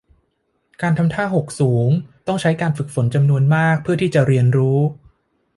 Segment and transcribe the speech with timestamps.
[0.81, 1.89] การทำท่าหกสูง
[2.27, 4.79] ต้องใช้การฝึกฝนจำนวนมากเพื่อที่จะเรียนรู้